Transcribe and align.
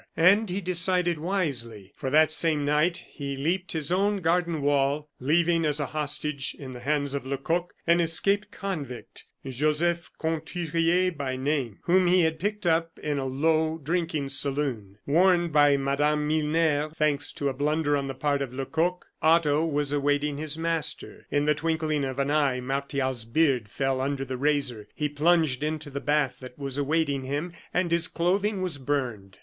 And 0.17 0.49
he 0.49 0.61
decided 0.61 1.19
wisely, 1.19 1.93
for 1.95 2.09
that 2.09 2.31
same 2.31 2.65
night 2.65 2.97
he 3.07 3.37
leaped 3.37 3.73
his 3.73 3.91
own 3.91 4.17
garden 4.21 4.63
wall, 4.63 5.11
leaving, 5.19 5.63
as 5.63 5.79
a 5.79 5.85
hostage, 5.85 6.55
in 6.57 6.73
the 6.73 6.79
hands 6.79 7.13
of 7.13 7.23
Lecoq, 7.23 7.71
an 7.85 7.99
escaped 7.99 8.49
convict, 8.49 9.25
Joseph 9.45 10.09
Conturier 10.17 11.11
by 11.11 11.35
name, 11.35 11.81
whom 11.83 12.07
he 12.07 12.21
had 12.21 12.39
picked 12.39 12.65
up 12.65 12.97
in 12.97 13.19
a 13.19 13.27
low 13.27 13.77
drinking 13.77 14.29
saloon. 14.29 14.97
Warned 15.05 15.53
by 15.53 15.77
Mme. 15.77 16.27
Milner, 16.27 16.89
thanks 16.95 17.31
to 17.33 17.47
a 17.49 17.53
blunder 17.53 17.95
on 17.95 18.07
the 18.07 18.15
part 18.15 18.41
of 18.41 18.51
Lecoq, 18.51 19.05
Otto 19.21 19.63
was 19.63 19.91
awaiting 19.93 20.39
his 20.39 20.57
master. 20.57 21.27
In 21.29 21.45
the 21.45 21.53
twinkling 21.53 22.03
of 22.05 22.17
an 22.17 22.31
eye 22.31 22.59
Martial's 22.59 23.23
beard 23.23 23.69
fell 23.69 24.01
under 24.01 24.25
the 24.25 24.35
razor; 24.35 24.87
he 24.95 25.07
plunged 25.07 25.61
into 25.63 25.91
the 25.91 26.01
bath 26.01 26.39
that 26.39 26.57
was 26.57 26.79
awaiting 26.79 27.21
him, 27.25 27.53
and 27.71 27.91
his 27.91 28.07
clothing 28.07 28.63
was 28.63 28.79
burned. 28.79 29.37